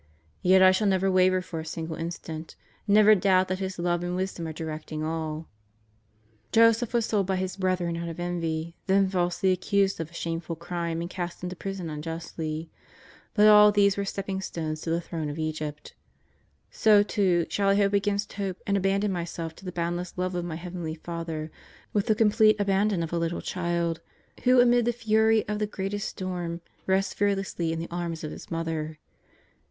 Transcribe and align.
Yet 0.41 0.63
I 0.63 0.71
shall 0.71 0.87
never 0.87 1.11
waver 1.11 1.43
for 1.43 1.59
a 1.59 1.63
single 1.63 1.95
instant; 1.95 2.55
never 2.87 3.13
doubt 3.13 3.49
that 3.49 3.59
His 3.59 3.77
love 3.77 4.03
and 4.03 4.15
wisdom 4.15 4.47
are 4.47 4.51
directing 4.51 5.03
all, 5.03 5.47
Joseph 6.51 6.95
was 6.95 7.05
sold 7.05 7.27
by 7.27 7.35
his 7.35 7.55
brethren 7.55 7.99
put 7.99 8.09
of 8.09 8.19
envy, 8.19 8.75
then 8.87 9.07
falsely 9.07 9.51
accused 9.51 9.99
of 9.99 10.09
a 10.09 10.13
shameful 10.15 10.55
crime 10.55 11.01
and 11.01 11.09
cast 11.11 11.43
into 11.43 11.55
prison 11.55 11.87
unjustly; 11.87 12.71
but 13.35 13.47
all 13.47 13.71
these 13.71 13.95
were 13.95 14.03
steppingstones 14.03 14.81
to 14.81 14.89
the 14.89 15.01
throne 15.01 15.29
of 15.29 15.37
Egypt, 15.37 15.93
So 16.71 17.03
too, 17.03 17.45
shall 17.47 17.69
I 17.69 17.75
hope 17.75 17.93
against 17.93 18.33
hope 18.33 18.57
and 18.65 18.75
abandon 18.75 19.11
myself 19.11 19.55
to 19.57 19.65
the 19.65 19.71
boundless 19.71 20.17
love 20.17 20.33
of 20.33 20.43
my 20.43 20.55
heavenly 20.55 20.95
Father 20.95 21.51
with 21.93 22.07
the 22.07 22.15
complete 22.15 22.55
abandon 22.59 23.03
of 23.03 23.13
a 23.13 23.19
little 23.19 23.39
child 23.41 24.01
who 24.45 24.59
amid 24.59 24.85
the 24.85 24.93
fury 24.93 25.47
of 25.47 25.59
the 25.59 25.67
greatest 25.67 26.09
storm, 26.09 26.61
rests 26.87 27.13
fearlessly 27.13 27.71
in 27.71 27.77
the 27.77 27.91
arms 27.91 28.23
of 28.23 28.31
his 28.31 28.49
mother. 28.49 28.97